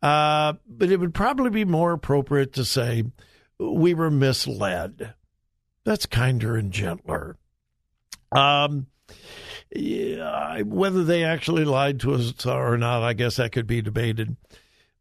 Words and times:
Uh, 0.01 0.53
but 0.67 0.91
it 0.91 0.99
would 0.99 1.13
probably 1.13 1.49
be 1.49 1.65
more 1.65 1.91
appropriate 1.91 2.53
to 2.53 2.65
say 2.65 3.03
we 3.59 3.93
were 3.93 4.11
misled. 4.11 5.13
That's 5.83 6.05
kinder 6.05 6.55
and 6.55 6.71
gentler. 6.71 7.37
Um, 8.31 8.87
yeah, 9.73 10.61
whether 10.61 11.03
they 11.03 11.23
actually 11.23 11.65
lied 11.65 11.99
to 12.01 12.13
us 12.13 12.45
or 12.45 12.77
not, 12.77 13.03
I 13.03 13.13
guess 13.13 13.37
that 13.37 13.51
could 13.51 13.67
be 13.67 13.81
debated. 13.81 14.35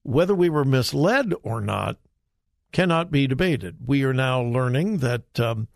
Whether 0.02 0.34
we 0.34 0.50
were 0.50 0.64
misled 0.64 1.32
or 1.42 1.60
not 1.60 1.98
cannot 2.72 3.10
be 3.10 3.26
debated. 3.26 3.76
We 3.86 4.02
are 4.04 4.12
now 4.12 4.42
learning 4.42 4.98
that 4.98 5.40
um, 5.40 5.68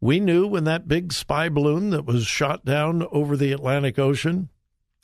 we 0.00 0.20
knew 0.20 0.46
when 0.46 0.64
that 0.64 0.86
big 0.86 1.12
spy 1.12 1.48
balloon 1.48 1.90
that 1.90 2.04
was 2.04 2.26
shot 2.26 2.64
down 2.64 3.06
over 3.10 3.36
the 3.36 3.52
Atlantic 3.52 3.98
Ocean 3.98 4.50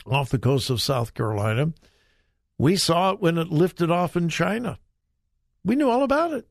off 0.07 0.29
the 0.29 0.39
coast 0.39 0.71
of 0.71 0.81
South 0.81 1.15
Carolina, 1.15 1.73
we 2.61 2.77
saw 2.77 3.13
it 3.13 3.21
when 3.23 3.39
it 3.39 3.49
lifted 3.49 3.91
off 3.91 4.17
in 4.17 4.29
China. 4.29 4.79
We 5.65 5.77
knew 5.77 5.89
all 5.89 6.03
about 6.03 6.35
it. 6.35 6.47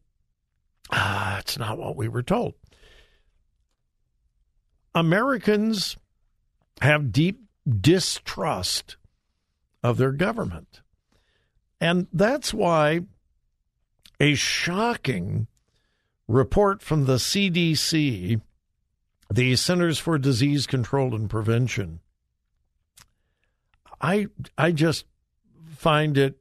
Ah, 0.92 1.34
that's 1.36 1.60
not 1.60 1.78
what 1.78 1.96
we 1.96 2.08
were 2.08 2.24
told. 2.24 2.56
Americans 4.96 5.98
have 6.82 7.12
deep 7.12 7.42
distrust 7.80 8.98
of 9.84 9.98
their 9.98 10.12
government. 10.12 10.82
And 11.80 12.08
that's 12.12 12.56
why 12.56 13.02
a 14.20 14.34
shocking 14.34 15.46
report 16.28 16.82
from 16.82 17.06
the 17.06 17.18
CDC, 17.18 18.42
the 19.32 19.56
Centers 19.56 20.00
for 20.00 20.18
Disease 20.18 20.66
Control 20.66 21.14
and 21.14 21.30
Prevention, 21.30 22.00
I 24.02 24.26
I 24.58 24.72
just 24.72 25.06
find 25.80 26.18
it 26.18 26.38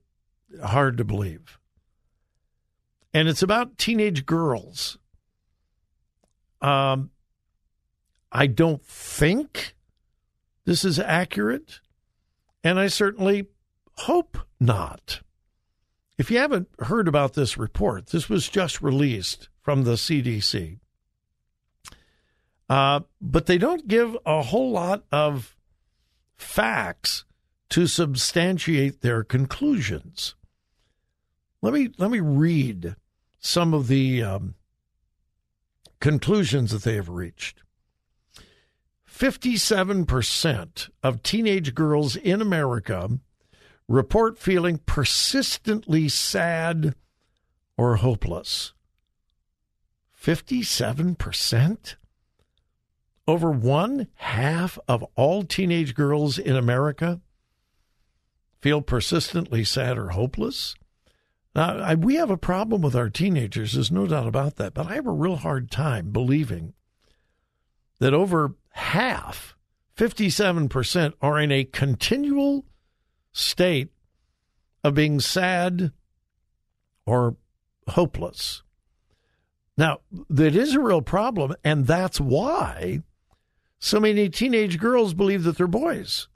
hard 0.65 0.97
to 0.99 1.05
believe. 1.05 1.61
And 3.15 3.29
it's 3.29 3.43
about 3.43 3.79
teenage 3.79 4.27
girls. 4.27 4.99
Um, 6.61 7.11
I 8.33 8.49
don't 8.49 8.85
think 8.85 9.77
this 10.65 10.85
is 10.85 10.99
accurate, 10.99 11.79
and 12.65 12.81
I 12.81 12.89
certainly 12.89 13.47
hope 13.99 14.39
not. 14.59 15.21
If 16.19 16.33
you 16.33 16.39
haven't 16.39 16.69
heard 16.81 17.07
about 17.07 17.35
this 17.35 17.57
report, 17.57 18.09
this 18.09 18.29
was 18.29 18.49
just 18.49 18.83
released 18.83 19.49
from 19.63 19.85
the 19.85 19.93
CDC. 19.93 20.81
Uh, 22.69 23.01
but 23.21 23.47
they 23.47 23.57
don't 23.57 23.87
give 23.87 24.17
a 24.27 24.43
whole 24.43 24.73
lot 24.73 25.05
of 25.13 25.57
facts 26.37 27.25
to 27.71 27.87
substantiate 27.87 29.01
their 29.01 29.23
conclusions. 29.23 30.35
Let 31.61 31.75
me 31.75 31.91
let 31.99 32.11
me 32.11 32.21
read 32.21 32.97
some 33.41 33.75
of 33.75 33.89
the 33.89 34.23
um, 34.23 34.55
conclusions 36.01 36.71
that 36.73 36.83
they 36.83 36.95
have 36.95 37.09
reached. 37.09 37.63
57% 39.13 40.91
of 41.03 41.23
teenage 41.23 41.75
girls 41.75 42.15
in 42.15 42.41
America 42.41 43.19
report 43.89 44.39
feeling 44.39 44.79
persistently 44.79 46.09
sad 46.09 46.95
or 47.77 47.97
hopeless. 47.97 48.75
57%? 50.23 51.97
Over 53.27 53.51
one 53.51 54.09
half 54.15 54.79
of 54.87 55.05
all 55.17 55.43
teenage 55.43 55.95
girls 55.95 56.39
in 56.39 56.55
America 56.57 57.21
feel 58.61 58.83
persistently 58.83 59.65
sad 59.65 59.99
or 59.99 60.11
hopeless. 60.11 60.75
Now, 61.55 61.79
I, 61.79 61.95
we 61.95 62.17
have 62.17 62.31
a 62.31 62.37
problem 62.37 62.83
with 62.83 62.95
our 62.95 63.11
teenagers, 63.11 63.73
there's 63.73 63.91
no 63.91 64.07
doubt 64.07 64.27
about 64.27 64.57
that, 64.57 64.75
but 64.75 64.87
I 64.87 64.95
have 64.95 65.07
a 65.07 65.13
real 65.13 65.37
hard 65.37 65.71
time 65.71 66.11
believing 66.11 66.75
that 67.99 68.15
over 68.15 68.55
half, 68.71 69.57
57%, 69.97 71.13
are 71.21 71.41
in 71.41 71.51
a 71.51 71.65
continual 71.65 72.65
state 73.33 73.89
of 74.85 74.95
being 74.95 75.21
sad 75.21 75.93
or 77.07 77.37
hopeless. 77.89 78.63
Now, 79.77 80.01
that 80.29 80.55
is 80.55 80.75
a 80.75 80.81
real 80.81 81.03
problem, 81.03 81.55
and 81.65 81.87
that's 81.87 82.21
why 82.21 83.03
so 83.79 84.01
many 84.01 84.29
teenage 84.29 84.79
girls 84.79 85.15
believe 85.15 85.45
that 85.45 85.57
they're 85.57 85.67
boys 85.67 86.29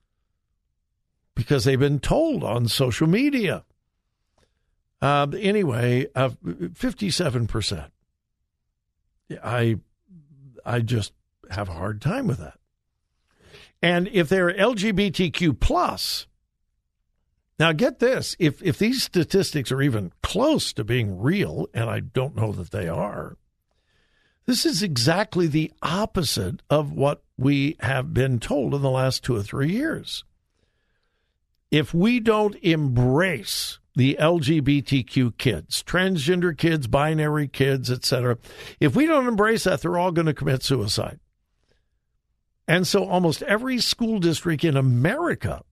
because 1.34 1.64
they've 1.64 1.78
been 1.78 2.00
told 2.00 2.44
on 2.44 2.68
social 2.68 3.06
media. 3.06 3.64
Uh, 5.00 5.26
anyway, 5.38 6.06
uh, 6.14 6.30
57%. 6.44 7.90
I, 9.42 9.76
I 10.64 10.80
just 10.80 11.12
have 11.50 11.68
a 11.68 11.72
hard 11.74 12.00
time 12.00 12.26
with 12.26 12.38
that. 12.38 12.58
And 13.82 14.08
if 14.12 14.28
they're 14.28 14.52
LGBTQ 14.52 15.58
plus, 15.58 16.26
now 17.58 17.72
get 17.72 17.98
this: 17.98 18.36
if 18.38 18.62
if 18.62 18.78
these 18.78 19.02
statistics 19.02 19.72
are 19.72 19.82
even 19.82 20.12
close 20.22 20.72
to 20.72 20.84
being 20.84 21.20
real, 21.20 21.66
and 21.74 21.90
I 21.90 22.00
don't 22.00 22.36
know 22.36 22.52
that 22.52 22.70
they 22.70 22.88
are, 22.88 23.36
this 24.46 24.64
is 24.64 24.82
exactly 24.82 25.46
the 25.46 25.72
opposite 25.82 26.62
of 26.70 26.92
what 26.92 27.22
we 27.36 27.76
have 27.80 28.14
been 28.14 28.38
told 28.38 28.74
in 28.74 28.82
the 28.82 28.90
last 28.90 29.22
two 29.24 29.36
or 29.36 29.42
three 29.42 29.70
years. 29.70 30.24
If 31.72 31.94
we 31.94 32.20
don't 32.20 32.54
embrace 32.56 33.78
the 33.96 34.18
LGBTQ 34.20 35.38
kids, 35.38 35.82
transgender 35.82 36.56
kids, 36.56 36.86
binary 36.86 37.48
kids, 37.48 37.90
etc., 37.90 38.36
if 38.78 38.94
we 38.94 39.06
don't 39.06 39.26
embrace 39.26 39.64
that, 39.64 39.80
they're 39.80 39.96
all 39.96 40.12
going 40.12 40.26
to 40.26 40.34
commit 40.34 40.62
suicide. 40.62 41.18
And 42.68 42.86
so 42.86 43.08
almost 43.08 43.40
every 43.44 43.78
school 43.78 44.18
district 44.18 44.64
in 44.64 44.76
America 44.76 45.62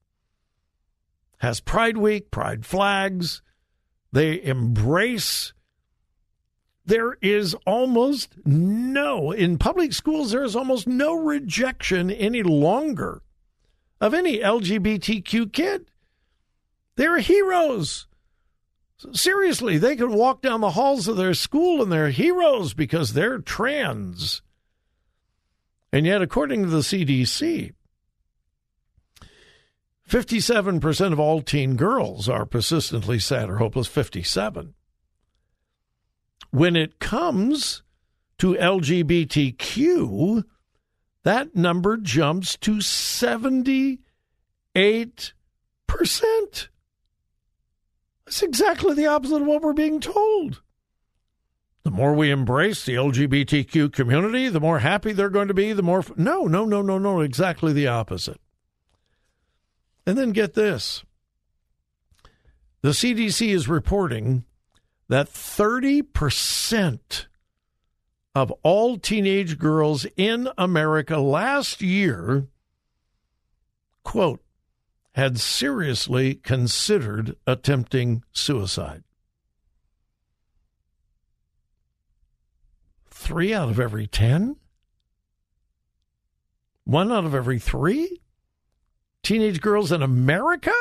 has 1.40 1.60
Pride 1.60 1.98
Week, 1.98 2.30
Pride 2.30 2.64
flags. 2.64 3.42
They 4.10 4.42
embrace. 4.42 5.52
There 6.86 7.18
is 7.20 7.54
almost 7.66 8.36
no, 8.46 9.32
in 9.32 9.58
public 9.58 9.92
schools, 9.92 10.32
there 10.32 10.44
is 10.44 10.56
almost 10.56 10.86
no 10.86 11.14
rejection 11.14 12.10
any 12.10 12.42
longer 12.42 13.20
of 14.00 14.14
any 14.14 14.38
LGBTQ 14.38 15.52
kid. 15.52 15.89
They're 17.00 17.18
heroes. 17.20 18.06
Seriously, 19.12 19.78
they 19.78 19.96
can 19.96 20.12
walk 20.12 20.42
down 20.42 20.60
the 20.60 20.72
halls 20.72 21.08
of 21.08 21.16
their 21.16 21.32
school 21.32 21.82
and 21.82 21.90
they're 21.90 22.10
heroes 22.10 22.74
because 22.74 23.14
they're 23.14 23.38
trans. 23.38 24.42
And 25.90 26.04
yet, 26.04 26.20
according 26.20 26.64
to 26.64 26.68
the 26.68 26.80
CDC, 26.80 27.72
57% 30.06 31.12
of 31.12 31.18
all 31.18 31.40
teen 31.40 31.76
girls 31.76 32.28
are 32.28 32.44
persistently 32.44 33.18
sad 33.18 33.48
or 33.48 33.56
hopeless, 33.56 33.86
57. 33.86 34.74
When 36.50 36.76
it 36.76 36.98
comes 36.98 37.82
to 38.36 38.56
LGBTQ, 38.56 40.44
that 41.22 41.56
number 41.56 41.96
jumps 41.96 42.58
to 42.58 42.72
78%. 42.72 44.00
That's 48.30 48.44
exactly 48.44 48.94
the 48.94 49.08
opposite 49.08 49.42
of 49.42 49.48
what 49.48 49.60
we're 49.60 49.72
being 49.72 49.98
told. 49.98 50.62
The 51.82 51.90
more 51.90 52.14
we 52.14 52.30
embrace 52.30 52.84
the 52.84 52.94
LGBTQ 52.94 53.92
community, 53.92 54.48
the 54.48 54.60
more 54.60 54.78
happy 54.78 55.12
they're 55.12 55.30
going 55.30 55.48
to 55.48 55.54
be, 55.54 55.72
the 55.72 55.82
more. 55.82 55.98
F- 55.98 56.16
no, 56.16 56.44
no, 56.44 56.64
no, 56.64 56.80
no, 56.80 56.96
no, 56.96 57.22
exactly 57.22 57.72
the 57.72 57.88
opposite. 57.88 58.40
And 60.06 60.16
then 60.16 60.30
get 60.30 60.54
this 60.54 61.02
the 62.82 62.90
CDC 62.90 63.48
is 63.48 63.66
reporting 63.66 64.44
that 65.08 65.28
30% 65.28 67.26
of 68.36 68.52
all 68.62 68.96
teenage 68.96 69.58
girls 69.58 70.06
in 70.16 70.48
America 70.56 71.18
last 71.18 71.82
year, 71.82 72.46
quote, 74.04 74.40
had 75.14 75.38
seriously 75.38 76.36
considered 76.36 77.36
attempting 77.46 78.22
suicide. 78.32 79.02
Three 83.10 83.52
out 83.52 83.68
of 83.68 83.78
every 83.78 84.06
10? 84.06 84.56
One 86.84 87.12
out 87.12 87.24
of 87.24 87.34
every 87.34 87.58
three? 87.58 88.20
Teenage 89.22 89.60
girls 89.60 89.92
in 89.92 90.02
America 90.02 90.72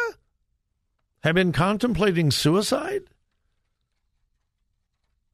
have 1.24 1.36
been 1.36 1.52
contemplating 1.52 2.31
suicide? 2.31 3.04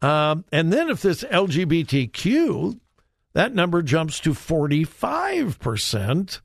Um, 0.01 0.43
and 0.51 0.73
then 0.73 0.89
if 0.89 1.01
this 1.01 1.23
LGBTQ, 1.23 2.79
that 3.33 3.53
number 3.53 3.81
jumps 3.81 4.19
to 4.21 4.31
45%. 4.31 6.41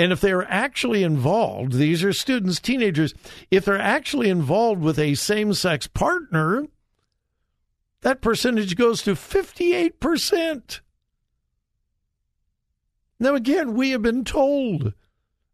And 0.00 0.12
if 0.12 0.22
they're 0.22 0.50
actually 0.50 1.02
involved, 1.02 1.74
these 1.74 2.02
are 2.02 2.14
students, 2.14 2.58
teenagers, 2.58 3.12
if 3.50 3.66
they're 3.66 3.78
actually 3.78 4.30
involved 4.30 4.80
with 4.80 4.98
a 4.98 5.14
same 5.14 5.52
sex 5.52 5.86
partner, 5.86 6.64
that 8.00 8.22
percentage 8.22 8.76
goes 8.76 9.02
to 9.02 9.10
58%. 9.10 10.80
Now, 13.18 13.34
again, 13.34 13.74
we 13.74 13.90
have 13.90 14.00
been 14.00 14.24
told 14.24 14.94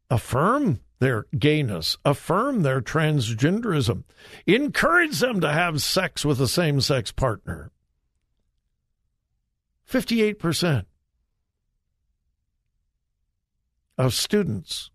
affirm 0.09 0.79
their 1.01 1.27
gayness, 1.37 1.97
affirm 2.05 2.63
their 2.63 2.81
transgenderism, 2.81 4.05
encourage 4.47 5.19
them 5.19 5.41
to 5.41 5.51
have 5.51 5.83
sex 5.83 6.25
with 6.25 6.41
a 6.41 6.47
same 6.47 6.81
sex 6.81 7.11
partner. 7.11 7.73
58% 9.91 10.85
of 13.99 14.15
students 14.15 14.91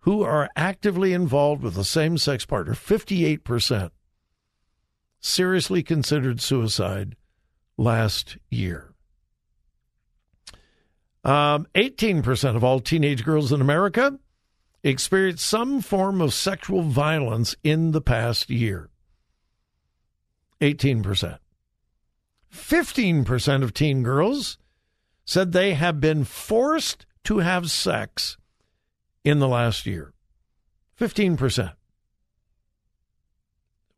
who 0.00 0.22
are 0.22 0.50
actively 0.56 1.12
involved 1.12 1.62
with 1.62 1.76
a 1.78 1.84
same 1.84 2.18
sex 2.18 2.44
partner, 2.44 2.74
58%, 2.74 3.90
seriously 5.20 5.82
considered 5.82 6.40
suicide 6.40 7.16
last 7.76 8.36
year. 8.50 8.92
Um, 11.24 11.68
18% 11.76 12.56
of 12.56 12.64
all 12.64 12.80
teenage 12.80 13.24
girls 13.24 13.52
in 13.52 13.60
America 13.60 14.18
experienced 14.82 15.46
some 15.46 15.80
form 15.80 16.20
of 16.20 16.34
sexual 16.34 16.82
violence 16.82 17.54
in 17.62 17.92
the 17.92 18.00
past 18.00 18.50
year. 18.50 18.90
18%. 20.60 21.38
15% 22.52 23.62
of 23.62 23.72
teen 23.72 24.02
girls 24.02 24.58
said 25.24 25.52
they 25.52 25.74
have 25.74 26.00
been 26.00 26.24
forced 26.24 27.06
to 27.24 27.38
have 27.38 27.70
sex 27.70 28.36
in 29.24 29.38
the 29.38 29.48
last 29.48 29.86
year. 29.86 30.12
15%. 30.98 31.72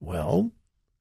Well, 0.01 0.53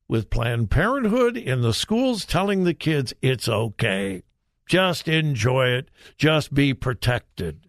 with 0.08 0.30
Planned 0.30 0.70
Parenthood 0.70 1.38
in 1.38 1.62
the 1.62 1.74
schools 1.74 2.26
telling 2.26 2.64
the 2.64 2.74
kids 2.74 3.14
it's 3.22 3.50
okay, 3.50 4.24
just 4.66 5.08
enjoy 5.08 5.68
it, 5.68 5.90
just 6.18 6.54
be 6.54 6.74
protected. 6.74 7.68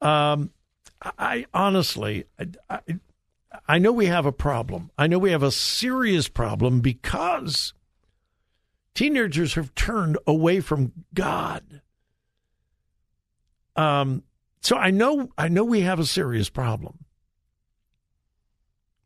Um, 0.00 0.50
I 1.18 1.46
honestly, 1.52 2.24
I, 2.68 2.80
I 3.68 3.78
know 3.78 3.92
we 3.92 4.06
have 4.06 4.26
a 4.26 4.32
problem. 4.32 4.90
I 4.98 5.06
know 5.06 5.18
we 5.18 5.30
have 5.32 5.42
a 5.42 5.50
serious 5.50 6.28
problem 6.28 6.80
because 6.80 7.74
teenagers 8.94 9.54
have 9.54 9.74
turned 9.74 10.18
away 10.26 10.60
from 10.60 10.92
God. 11.12 11.82
Um, 13.76 14.22
so 14.60 14.76
I 14.76 14.90
know 14.90 15.28
I 15.36 15.48
know 15.48 15.64
we 15.64 15.80
have 15.80 15.98
a 15.98 16.06
serious 16.06 16.48
problem. 16.48 17.04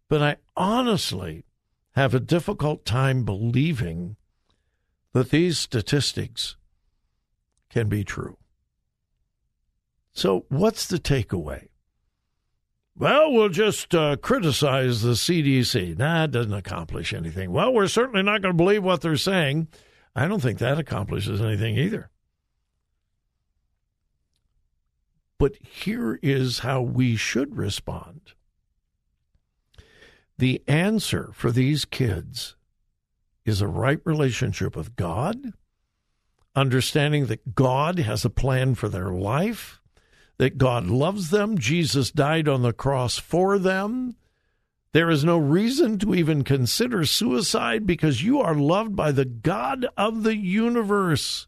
But 0.08 0.22
I 0.22 0.36
honestly 0.56 1.44
have 1.92 2.14
a 2.14 2.20
difficult 2.20 2.84
time 2.84 3.24
believing 3.24 4.16
that 5.12 5.30
these 5.30 5.58
statistics 5.58 6.56
can 7.68 7.88
be 7.88 8.04
true. 8.04 8.38
So, 10.12 10.46
what's 10.48 10.86
the 10.86 10.98
takeaway? 10.98 11.68
Well, 12.96 13.32
we'll 13.32 13.50
just 13.50 13.94
uh, 13.94 14.16
criticize 14.16 15.02
the 15.02 15.12
CDC. 15.12 15.96
Nah, 15.96 16.26
doesn't 16.26 16.52
accomplish 16.52 17.12
anything. 17.12 17.52
Well, 17.52 17.72
we're 17.72 17.86
certainly 17.86 18.22
not 18.22 18.42
going 18.42 18.54
to 18.54 18.56
believe 18.56 18.82
what 18.82 19.02
they're 19.02 19.16
saying. 19.16 19.68
I 20.16 20.26
don't 20.26 20.40
think 20.40 20.58
that 20.58 20.78
accomplishes 20.78 21.40
anything 21.40 21.76
either. 21.76 22.10
But 25.38 25.54
here 25.62 26.18
is 26.22 26.60
how 26.60 26.82
we 26.82 27.16
should 27.16 27.56
respond. 27.56 28.32
The 30.36 30.62
answer 30.66 31.30
for 31.32 31.50
these 31.50 31.84
kids 31.84 32.56
is 33.44 33.60
a 33.60 33.66
right 33.66 34.00
relationship 34.04 34.76
with 34.76 34.94
God, 34.96 35.52
understanding 36.54 37.26
that 37.26 37.54
God 37.54 37.98
has 37.98 38.24
a 38.24 38.30
plan 38.30 38.74
for 38.74 38.88
their 38.88 39.10
life, 39.10 39.80
that 40.38 40.58
God 40.58 40.86
loves 40.86 41.30
them, 41.30 41.58
Jesus 41.58 42.10
died 42.10 42.48
on 42.48 42.62
the 42.62 42.72
cross 42.72 43.18
for 43.18 43.58
them. 43.58 44.16
There 44.92 45.10
is 45.10 45.24
no 45.24 45.38
reason 45.38 45.98
to 45.98 46.14
even 46.14 46.44
consider 46.44 47.04
suicide 47.04 47.86
because 47.86 48.22
you 48.22 48.40
are 48.40 48.54
loved 48.54 48.96
by 48.96 49.12
the 49.12 49.24
God 49.24 49.86
of 49.96 50.22
the 50.22 50.36
universe. 50.36 51.46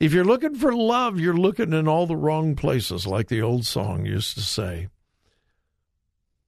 If 0.00 0.14
you're 0.14 0.24
looking 0.24 0.54
for 0.54 0.72
love, 0.72 1.20
you're 1.20 1.36
looking 1.36 1.74
in 1.74 1.86
all 1.86 2.06
the 2.06 2.16
wrong 2.16 2.56
places, 2.56 3.06
like 3.06 3.28
the 3.28 3.42
old 3.42 3.66
song 3.66 4.06
used 4.06 4.34
to 4.34 4.40
say. 4.40 4.88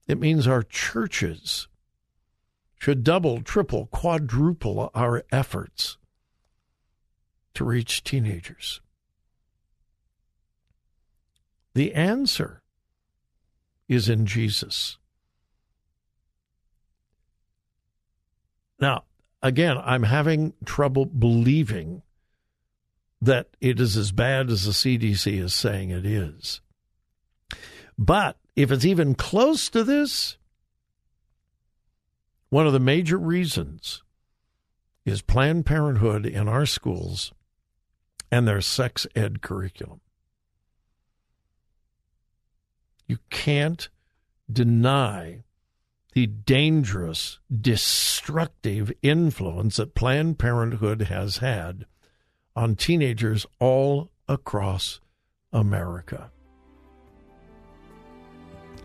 It 0.08 0.18
means 0.18 0.46
our 0.46 0.62
churches 0.62 1.68
should 2.80 3.04
double, 3.04 3.42
triple, 3.42 3.86
quadruple 3.86 4.90
our 4.94 5.22
efforts 5.30 5.98
to 7.52 7.64
reach 7.64 8.02
teenagers. 8.02 8.80
The 11.74 11.94
answer 11.94 12.62
is 13.86 14.08
in 14.08 14.24
Jesus. 14.24 14.96
Now, 18.80 19.04
again, 19.42 19.76
I'm 19.78 20.04
having 20.04 20.54
trouble 20.64 21.04
believing 21.04 22.02
that 23.22 23.46
it 23.60 23.78
is 23.78 23.96
as 23.96 24.10
bad 24.10 24.50
as 24.50 24.64
the 24.64 24.72
CDC 24.72 25.40
is 25.40 25.54
saying 25.54 25.90
it 25.90 26.04
is. 26.04 26.60
But 27.96 28.36
if 28.56 28.72
it's 28.72 28.84
even 28.84 29.14
close 29.14 29.70
to 29.70 29.84
this, 29.84 30.36
one 32.48 32.66
of 32.66 32.72
the 32.72 32.80
major 32.80 33.16
reasons 33.16 34.02
is 35.04 35.22
Planned 35.22 35.64
Parenthood 35.66 36.26
in 36.26 36.48
our 36.48 36.66
schools 36.66 37.32
and 38.28 38.46
their 38.46 38.60
sex 38.60 39.06
ed 39.14 39.40
curriculum. 39.40 40.00
You 43.06 43.18
can't 43.30 43.88
deny 44.50 45.44
the 46.12 46.26
dangerous, 46.26 47.38
destructive 47.48 48.92
influence 49.00 49.76
that 49.76 49.94
Planned 49.94 50.40
Parenthood 50.40 51.02
has 51.02 51.36
had 51.36 51.86
on 52.54 52.76
teenagers 52.76 53.46
all 53.58 54.10
across 54.28 55.00
America. 55.52 56.30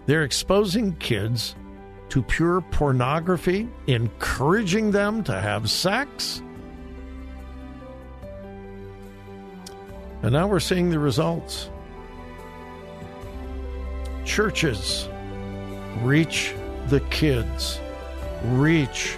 They're 0.06 0.24
exposing 0.24 0.96
kids 0.96 1.56
to 2.10 2.22
pure 2.22 2.62
pornography, 2.62 3.68
encouraging 3.88 4.92
them 4.92 5.24
to 5.26 5.40
have 5.40 5.70
sex. 5.70 6.42
And 10.22 10.32
now 10.32 10.48
we're 10.48 10.62
seeing 10.62 10.90
the 10.90 11.00
results. 11.00 11.70
Churches 14.24 15.08
reach 16.02 16.54
the 16.88 17.02
kids. 17.12 17.80
Reach 18.46 19.18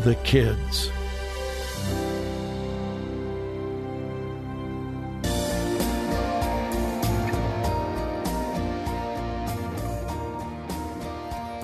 the 0.00 0.14
kids. 0.16 0.90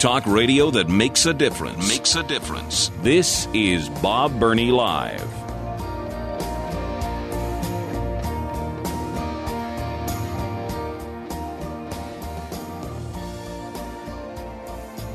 Talk 0.02 0.26
radio 0.26 0.68
that 0.72 0.88
makes 0.88 1.26
a 1.26 1.32
difference. 1.32 1.88
Makes 1.88 2.16
a 2.16 2.24
difference. 2.24 2.90
This 3.02 3.46
is 3.54 3.88
Bob 3.88 4.36
Burney 4.40 4.72
Live. 4.72 5.22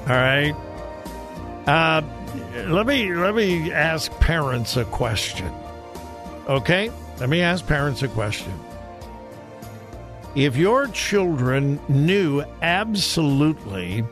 All 0.08 0.15
right. 0.15 0.56
Uh, 1.67 2.01
let 2.67 2.88
me 2.88 3.13
let 3.13 3.36
me 3.36 3.74
ask 3.74 4.10
parents 4.22 4.77
a 4.77 4.86
question. 4.86 5.53
Okay? 6.48 6.89
Let 7.20 7.27
me 7.27 7.41
ask 7.41 7.67
parents 7.67 8.03
a 8.03 8.08
question. 8.08 8.58
If 10.34 10.56
your 10.56 10.88
children 10.88 11.77
knew 11.89 12.46
absolutely 12.62 14.06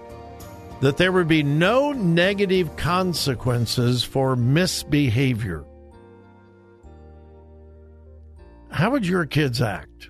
that 0.82 0.98
there 0.98 1.12
would 1.12 1.27
be 1.27 1.44
no 1.44 1.91
negative 1.91 2.75
consequences 2.75 4.03
for 4.03 4.36
misbehavior, 4.36 5.65
how 8.70 8.91
would 8.91 9.08
your 9.08 9.25
kids 9.25 9.62
act? 9.62 10.10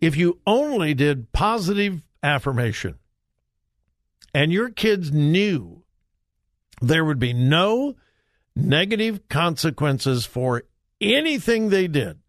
If 0.00 0.16
you 0.16 0.40
only 0.46 0.94
did 0.94 1.32
positive 1.32 2.02
affirmation 2.22 2.98
and 4.32 4.52
your 4.52 4.70
kids 4.70 5.10
knew 5.10 5.82
there 6.80 7.04
would 7.04 7.18
be 7.18 7.32
no 7.32 7.96
negative 8.54 9.28
consequences 9.28 10.24
for 10.24 10.62
anything 11.00 11.68
they 11.68 11.88
did, 11.88 12.20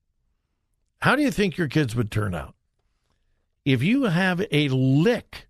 how 0.99 1.15
do 1.15 1.21
you 1.21 1.31
think 1.31 1.57
your 1.57 1.67
kids 1.67 1.95
would 1.95 2.09
turn 2.09 2.33
out? 2.33 2.55
If 3.65 3.83
you 3.83 4.03
have 4.03 4.43
a 4.51 4.69
lick 4.69 5.46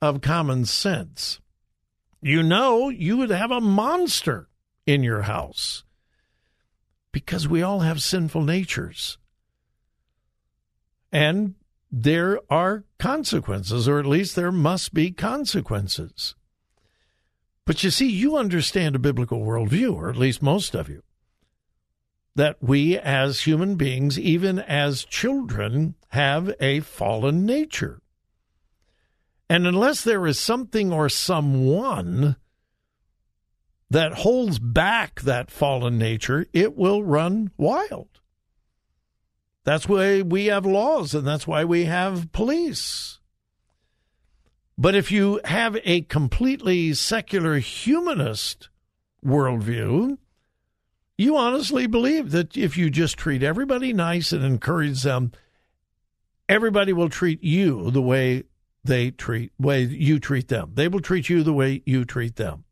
of 0.00 0.20
common 0.20 0.64
sense, 0.64 1.40
you 2.22 2.42
know 2.42 2.88
you 2.88 3.16
would 3.16 3.30
have 3.30 3.50
a 3.50 3.60
monster 3.60 4.48
in 4.86 5.02
your 5.02 5.22
house 5.22 5.84
because 7.12 7.48
we 7.48 7.62
all 7.62 7.80
have 7.80 8.02
sinful 8.02 8.42
natures. 8.42 9.18
And 11.12 11.54
there 11.90 12.38
are 12.48 12.84
consequences, 12.98 13.88
or 13.88 13.98
at 13.98 14.06
least 14.06 14.36
there 14.36 14.52
must 14.52 14.94
be 14.94 15.10
consequences. 15.10 16.36
But 17.66 17.82
you 17.82 17.90
see, 17.90 18.10
you 18.10 18.36
understand 18.36 18.94
a 18.94 19.00
biblical 19.00 19.40
worldview, 19.40 19.94
or 19.94 20.08
at 20.10 20.16
least 20.16 20.42
most 20.42 20.74
of 20.74 20.88
you, 20.88 21.02
that 22.36 22.56
we 22.60 22.96
as 22.96 23.40
human 23.40 23.74
beings, 23.74 24.18
even 24.18 24.58
as 24.58 25.04
children, 25.04 25.94
have 26.08 26.54
a 26.60 26.80
fallen 26.80 27.44
nature. 27.44 28.00
And 29.50 29.66
unless 29.66 30.04
there 30.04 30.28
is 30.28 30.38
something 30.38 30.92
or 30.92 31.08
someone 31.08 32.36
that 33.90 34.14
holds 34.14 34.60
back 34.60 35.22
that 35.22 35.50
fallen 35.50 35.98
nature, 35.98 36.46
it 36.52 36.76
will 36.76 37.02
run 37.02 37.50
wild. 37.56 38.20
That's 39.64 39.88
why 39.88 40.22
we 40.22 40.46
have 40.46 40.64
laws 40.64 41.16
and 41.16 41.26
that's 41.26 41.48
why 41.48 41.64
we 41.64 41.86
have 41.86 42.30
police. 42.30 43.18
But 44.78 44.94
if 44.94 45.10
you 45.10 45.40
have 45.44 45.76
a 45.82 46.02
completely 46.02 46.94
secular 46.94 47.58
humanist 47.58 48.68
worldview, 49.26 50.16
you 51.18 51.36
honestly 51.36 51.88
believe 51.88 52.30
that 52.30 52.56
if 52.56 52.78
you 52.78 52.88
just 52.88 53.18
treat 53.18 53.42
everybody 53.42 53.92
nice 53.92 54.30
and 54.30 54.44
encourage 54.44 55.02
them, 55.02 55.32
everybody 56.48 56.92
will 56.92 57.08
treat 57.08 57.42
you 57.42 57.90
the 57.90 58.00
way 58.00 58.44
they 58.84 59.10
treat 59.10 59.52
way 59.58 59.82
you 59.82 60.18
treat 60.18 60.48
them. 60.48 60.72
They 60.74 60.88
will 60.88 61.00
treat 61.00 61.28
you 61.28 61.42
the 61.42 61.52
way 61.52 61.82
you 61.84 62.04
treat 62.04 62.36
them. 62.36 62.64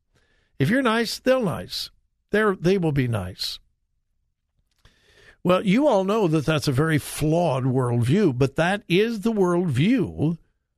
If 0.58 0.70
you're 0.70 0.82
nice, 0.82 1.18
they'll 1.18 1.42
nice. 1.42 1.90
They're, 2.30 2.56
they 2.56 2.78
will 2.78 2.92
be 2.92 3.08
nice. 3.08 3.58
Well, 5.44 5.64
you 5.64 5.86
all 5.86 6.04
know 6.04 6.26
that 6.28 6.44
that's 6.44 6.68
a 6.68 6.72
very 6.72 6.98
flawed 6.98 7.64
worldview, 7.64 8.36
but 8.36 8.56
that 8.56 8.82
is 8.88 9.20
the 9.20 9.32
worldview 9.32 10.36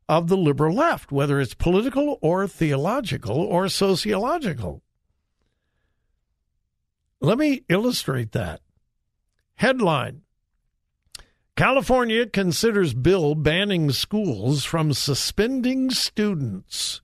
of 0.08 0.28
the 0.28 0.36
liberal 0.36 0.74
left, 0.74 1.10
whether 1.10 1.40
it's 1.40 1.54
political 1.54 2.18
or 2.20 2.46
theological 2.46 3.38
or 3.38 3.68
sociological. 3.68 4.82
Let 7.20 7.38
me 7.38 7.64
illustrate 7.68 8.32
that. 8.32 8.60
Headline 9.54 10.22
California 11.56 12.26
considers 12.26 12.94
bill 12.94 13.34
banning 13.34 13.90
schools 13.90 14.64
from 14.64 14.92
suspending 14.92 15.90
students. 15.90 17.00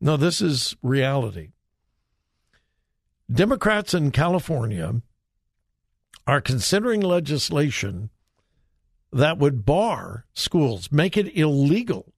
No, 0.00 0.16
this 0.16 0.40
is 0.40 0.76
reality. 0.82 1.50
Democrats 3.30 3.92
in 3.92 4.10
California 4.10 5.02
are 6.26 6.40
considering 6.40 7.00
legislation 7.00 8.10
that 9.12 9.38
would 9.38 9.64
bar 9.64 10.26
schools, 10.34 10.92
make 10.92 11.16
it 11.16 11.36
illegal 11.36 12.12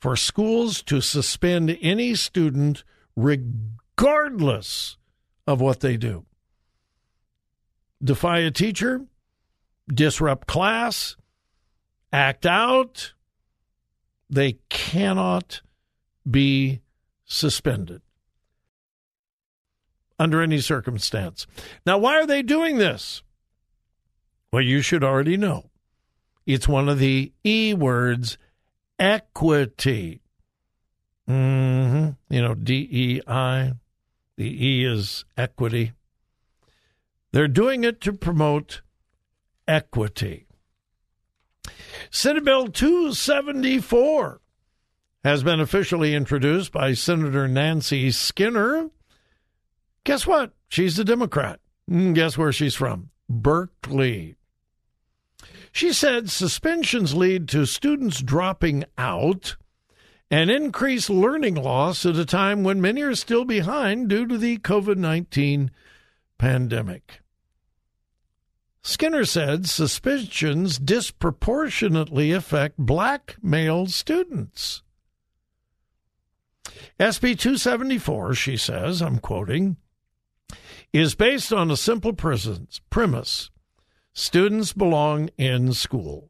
for 0.00 0.16
schools 0.16 0.82
to 0.82 1.00
suspend 1.00 1.76
any 1.80 2.14
student 2.14 2.84
regardless 3.14 4.96
of 5.46 5.60
what 5.60 5.80
they 5.80 5.96
do. 5.96 6.24
Defy 8.02 8.38
a 8.38 8.50
teacher, 8.50 9.02
disrupt 9.88 10.48
class, 10.48 11.16
act 12.12 12.46
out, 12.46 13.12
they 14.28 14.58
cannot 14.68 15.62
be 16.28 16.80
suspended 17.24 18.02
under 20.18 20.40
any 20.40 20.58
circumstance. 20.58 21.46
Now, 21.84 21.98
why 21.98 22.20
are 22.20 22.26
they 22.26 22.42
doing 22.42 22.78
this? 22.78 23.22
Well, 24.52 24.62
you 24.62 24.80
should 24.80 25.04
already 25.04 25.36
know. 25.36 25.70
It's 26.46 26.68
one 26.68 26.88
of 26.88 26.98
the 26.98 27.32
E 27.44 27.74
words, 27.74 28.36
equity. 28.98 30.22
Mm-hmm. 31.28 32.10
You 32.34 32.42
know, 32.42 32.54
D 32.54 32.88
E 32.90 33.20
I. 33.26 33.72
The 34.36 34.66
E 34.66 34.84
is 34.84 35.24
equity. 35.36 35.92
They're 37.32 37.48
doing 37.48 37.84
it 37.84 38.00
to 38.02 38.12
promote 38.12 38.82
equity. 39.66 40.46
Senate 42.10 42.44
Bill 42.44 42.68
274 42.68 44.40
has 45.24 45.42
been 45.42 45.60
officially 45.60 46.14
introduced 46.14 46.72
by 46.72 46.94
Senator 46.94 47.48
Nancy 47.48 48.10
Skinner 48.10 48.90
Guess 50.04 50.26
what? 50.26 50.52
She's 50.68 50.98
a 50.98 51.04
Democrat. 51.04 51.60
Mm, 51.88 52.14
guess 52.14 52.36
where 52.36 52.52
she's 52.52 52.74
from? 52.74 53.10
Berkeley. 53.28 54.36
She 55.70 55.92
said 55.92 56.28
suspensions 56.28 57.14
lead 57.14 57.48
to 57.50 57.66
students 57.66 58.20
dropping 58.20 58.84
out 58.98 59.56
and 60.30 60.50
increased 60.50 61.08
learning 61.08 61.54
loss 61.54 62.04
at 62.04 62.16
a 62.16 62.26
time 62.26 62.64
when 62.64 62.80
many 62.80 63.02
are 63.02 63.14
still 63.14 63.44
behind 63.44 64.08
due 64.08 64.26
to 64.26 64.36
the 64.36 64.58
COVID 64.58 64.96
19 64.96 65.70
pandemic. 66.36 67.20
Skinner 68.82 69.24
said 69.24 69.68
suspensions 69.68 70.78
disproportionately 70.78 72.32
affect 72.32 72.78
black 72.78 73.36
male 73.40 73.86
students. 73.86 74.82
SB 76.98 77.38
274, 77.38 78.34
she 78.34 78.56
says, 78.56 79.00
I'm 79.00 79.18
quoting, 79.18 79.76
is 80.92 81.14
based 81.14 81.52
on 81.52 81.70
a 81.70 81.76
simple 81.76 82.12
premise 82.12 83.50
students 84.12 84.72
belong 84.72 85.30
in 85.38 85.72
school. 85.72 86.28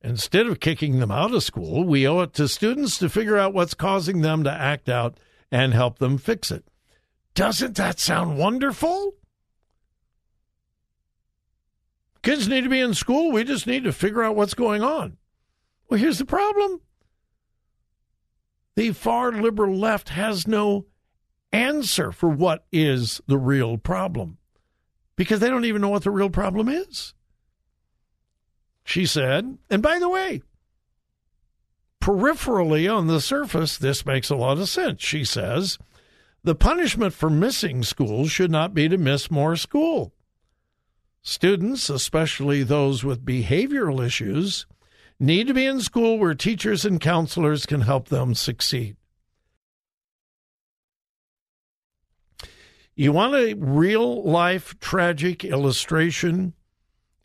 Instead 0.00 0.46
of 0.46 0.60
kicking 0.60 1.00
them 1.00 1.10
out 1.10 1.34
of 1.34 1.42
school, 1.42 1.84
we 1.84 2.06
owe 2.06 2.20
it 2.20 2.34
to 2.34 2.46
students 2.46 2.98
to 2.98 3.08
figure 3.08 3.36
out 3.36 3.54
what's 3.54 3.74
causing 3.74 4.20
them 4.20 4.44
to 4.44 4.50
act 4.50 4.88
out 4.88 5.18
and 5.50 5.74
help 5.74 5.98
them 5.98 6.18
fix 6.18 6.50
it. 6.50 6.64
Doesn't 7.34 7.76
that 7.76 7.98
sound 7.98 8.38
wonderful? 8.38 9.14
Kids 12.24 12.48
need 12.48 12.64
to 12.64 12.70
be 12.70 12.80
in 12.80 12.94
school. 12.94 13.30
We 13.30 13.44
just 13.44 13.66
need 13.66 13.84
to 13.84 13.92
figure 13.92 14.22
out 14.22 14.34
what's 14.34 14.54
going 14.54 14.82
on. 14.82 15.18
Well, 15.88 16.00
here's 16.00 16.18
the 16.18 16.24
problem 16.24 16.80
the 18.76 18.92
far 18.92 19.30
liberal 19.30 19.76
left 19.76 20.08
has 20.08 20.48
no 20.48 20.86
answer 21.52 22.10
for 22.10 22.30
what 22.30 22.64
is 22.72 23.20
the 23.26 23.36
real 23.36 23.76
problem 23.76 24.38
because 25.16 25.38
they 25.38 25.50
don't 25.50 25.66
even 25.66 25.82
know 25.82 25.90
what 25.90 26.02
the 26.02 26.10
real 26.10 26.30
problem 26.30 26.66
is. 26.66 27.12
She 28.86 29.04
said, 29.04 29.58
and 29.68 29.82
by 29.82 29.98
the 29.98 30.08
way, 30.08 30.40
peripherally 32.02 32.92
on 32.92 33.06
the 33.06 33.20
surface, 33.20 33.76
this 33.76 34.06
makes 34.06 34.30
a 34.30 34.36
lot 34.36 34.58
of 34.58 34.70
sense. 34.70 35.02
She 35.02 35.24
says, 35.24 35.78
the 36.42 36.54
punishment 36.54 37.12
for 37.12 37.28
missing 37.28 37.82
school 37.82 38.28
should 38.28 38.50
not 38.50 38.72
be 38.72 38.88
to 38.88 38.96
miss 38.96 39.30
more 39.30 39.56
school. 39.56 40.13
Students, 41.26 41.88
especially 41.88 42.62
those 42.62 43.02
with 43.02 43.24
behavioral 43.24 44.04
issues, 44.04 44.66
need 45.18 45.46
to 45.46 45.54
be 45.54 45.64
in 45.64 45.80
school 45.80 46.18
where 46.18 46.34
teachers 46.34 46.84
and 46.84 47.00
counselors 47.00 47.64
can 47.64 47.80
help 47.80 48.08
them 48.08 48.34
succeed. 48.34 48.96
You 52.94 53.12
want 53.12 53.34
a 53.34 53.54
real 53.54 54.22
life 54.22 54.78
tragic 54.80 55.44
illustration 55.44 56.52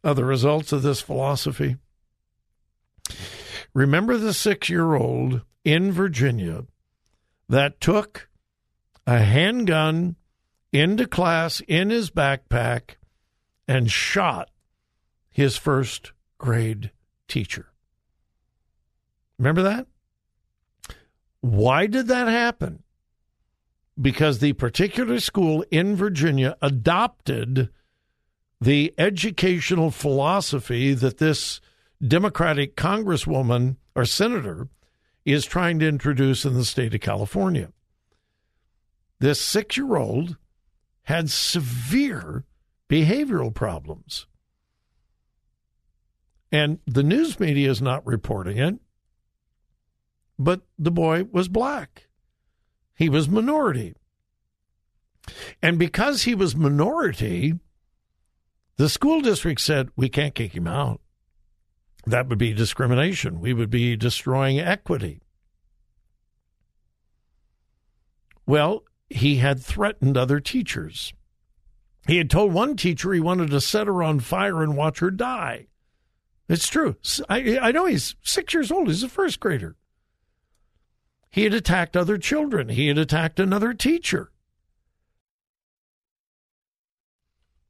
of 0.02 0.16
the 0.16 0.24
results 0.24 0.72
of 0.72 0.82
this 0.82 1.02
philosophy? 1.02 1.76
Remember 3.74 4.16
the 4.16 4.34
six 4.34 4.70
year 4.70 4.96
old 4.96 5.42
in 5.66 5.92
Virginia 5.92 6.64
that 7.50 7.82
took 7.82 8.30
a 9.06 9.20
handgun 9.20 10.16
into 10.72 11.06
class 11.06 11.62
in 11.68 11.90
his 11.90 12.10
backpack 12.10 12.96
and 13.70 13.92
shot 13.92 14.50
his 15.30 15.56
first 15.56 16.12
grade 16.40 16.90
teacher. 17.28 17.68
Remember 19.38 19.62
that? 19.62 19.86
Why 21.42 21.86
did 21.86 22.08
that 22.08 22.28
happen? 22.28 22.82
Because 24.02 24.40
the 24.40 24.54
particular 24.54 25.20
school 25.20 25.64
in 25.70 25.96
Virginia 25.96 26.58
adopted 26.64 27.70
the 28.60 28.92
educational 28.98 29.92
philosophy 29.92 30.96
that 30.96 31.20
this 31.20 31.62
Democratic 32.06 32.76
congresswoman 32.76 33.76
or 33.96 34.04
senator 34.04 34.68
is 35.26 35.46
trying 35.46 35.78
to 35.78 35.88
introduce 35.88 36.44
in 36.44 36.56
the 36.56 36.66
state 36.66 36.96
of 36.96 37.02
California. 37.02 37.72
This 39.20 39.40
six 39.40 39.78
year 39.78 39.96
old 39.96 40.38
had 41.04 41.30
severe 41.30 42.46
behavioral 42.90 43.54
problems. 43.54 44.26
And 46.52 46.80
the 46.88 47.04
news 47.04 47.40
media 47.40 47.70
is 47.70 47.82
not 47.82 48.06
reporting 48.06 48.58
it, 48.58 48.80
but 50.40 50.62
the 50.78 50.92
boy 50.92 51.26
was 51.32 51.48
black. 51.48 52.08
He 52.96 53.08
was 53.08 53.30
minority. 53.30 53.96
And 55.62 55.78
because 55.78 56.24
he 56.24 56.34
was 56.34 56.56
minority, 56.56 57.54
the 58.78 58.90
school 58.90 59.22
district 59.22 59.62
said, 59.62 59.90
we 59.96 60.10
can't 60.10 60.34
kick 60.34 60.56
him 60.56 60.68
out. 60.68 61.02
That 62.06 62.28
would 62.30 62.40
be 62.40 62.54
discrimination. 62.54 63.40
We 63.40 63.54
would 63.54 63.70
be 63.70 63.96
destroying 63.96 64.60
equity. 64.60 65.22
Well, 68.48 68.84
he 69.10 69.36
had 69.36 69.62
threatened 69.62 70.18
other 70.18 70.40
teachers. 70.40 71.14
He 72.10 72.18
had 72.18 72.32
told 72.32 72.54
one 72.54 72.76
teacher 72.76 73.14
he 73.14 73.20
wanted 73.20 73.52
to 73.52 73.62
set 73.62 73.86
her 73.86 74.02
on 74.02 74.20
fire 74.20 74.64
and 74.64 74.76
watch 74.76 74.98
her 74.98 75.12
die. 75.12 75.68
It's 76.48 76.68
true. 76.68 76.96
I, 77.30 77.60
I 77.60 77.72
know 77.72 77.86
he's 77.86 78.16
six 78.24 78.52
years 78.52 78.72
old. 78.72 78.88
He's 78.88 79.04
a 79.04 79.10
first 79.10 79.40
grader. 79.40 79.76
He 81.30 81.44
had 81.44 81.54
attacked 81.54 81.96
other 81.96 82.18
children. 82.18 82.70
He 82.70 82.88
had 82.88 82.98
attacked 82.98 83.40
another 83.40 83.76
teacher. 83.76 84.32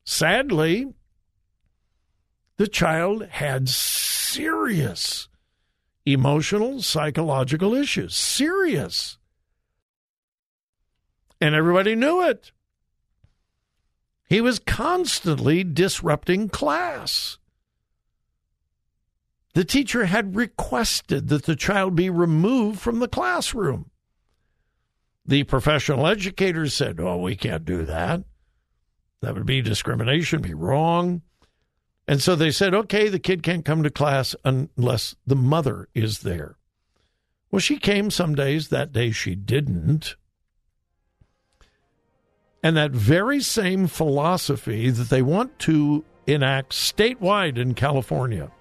Sadly, 0.06 0.94
the 2.56 2.70
child 2.70 3.26
had 3.26 3.68
serious 3.68 5.28
emotional, 6.06 6.82
psychological 6.82 7.76
issues. 7.76 8.16
Serious. 8.16 9.18
And 11.42 11.56
everybody 11.56 11.94
knew 11.96 12.26
it. 12.26 12.54
He 14.30 14.42
was 14.42 14.60
constantly 14.60 15.64
disrupting 15.64 16.50
class. 16.50 17.40
The 19.56 19.66
teacher 19.66 20.06
had 20.06 20.36
requested 20.36 21.28
that 21.30 21.44
the 21.46 21.56
child 21.56 21.96
be 21.96 22.10
removed 22.10 22.80
from 22.80 23.00
the 23.00 23.08
classroom. 23.08 23.90
The 25.26 25.44
professional 25.44 26.08
educators 26.08 26.74
said, 26.74 27.00
Oh, 27.00 27.18
we 27.18 27.36
can't 27.36 27.66
do 27.66 27.84
that. 27.86 28.24
That 29.22 29.34
would 29.34 29.46
be 29.46 29.62
discrimination, 29.62 30.42
be 30.42 30.54
wrong. 30.54 31.24
And 32.08 32.22
so 32.22 32.36
they 32.36 32.50
said, 32.50 32.74
okay, 32.74 33.08
the 33.08 33.20
kid 33.20 33.44
can't 33.44 33.64
come 33.64 33.84
to 33.84 33.92
class 33.92 34.36
unless 34.44 35.16
the 35.28 35.36
mother 35.36 35.90
is 35.94 36.20
there. 36.20 36.58
Well, 37.52 37.60
she 37.60 37.78
came 37.78 38.10
some 38.10 38.34
days. 38.34 38.70
That 38.70 38.92
day 38.92 39.12
she 39.12 39.36
didn't. 39.36 40.16
And 42.62 42.76
that 42.76 42.92
very 42.92 43.40
same 43.40 43.88
philosophy 43.88 44.90
that 44.90 45.10
they 45.10 45.22
want 45.22 45.58
to 45.60 46.04
enact 46.28 46.74
statewide 46.74 47.58
in 47.58 47.74
California 47.74 48.52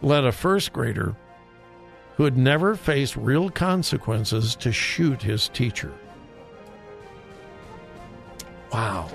led 0.00 0.24
a 0.24 0.32
first 0.32 0.72
grader 0.72 1.16
who 2.16 2.24
had 2.24 2.36
never 2.36 2.74
faced 2.74 3.16
real 3.16 3.50
consequences 3.50 4.54
to 4.56 4.72
shoot 4.72 5.22
his 5.22 5.48
teacher. 5.48 5.92
Wow. 8.72 9.08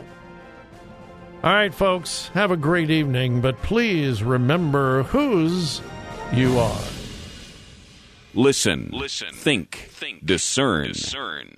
All 1.43 1.53
right, 1.53 1.73
folks, 1.73 2.29
have 2.29 2.51
a 2.51 2.57
great 2.57 2.89
evening, 2.89 3.41
but 3.41 3.61
please 3.61 4.23
remember 4.23 5.03
whose 5.03 5.81
you 6.33 6.57
are. 6.57 6.81
Listen, 8.33 8.89
listen, 8.91 9.33
think, 9.33 9.75
think, 9.91 10.25
discern, 10.25 10.87
discern. 10.93 11.57